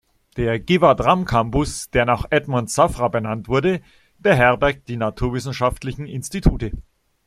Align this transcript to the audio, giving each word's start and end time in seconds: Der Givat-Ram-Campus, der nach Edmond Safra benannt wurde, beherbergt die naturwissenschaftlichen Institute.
Der 0.35 0.59
Givat-Ram-Campus, 0.59 1.91
der 1.91 2.05
nach 2.05 2.25
Edmond 2.31 2.71
Safra 2.71 3.09
benannt 3.09 3.47
wurde, 3.47 3.81
beherbergt 4.17 4.87
die 4.87 4.97
naturwissenschaftlichen 4.97 6.07
Institute. 6.07 6.71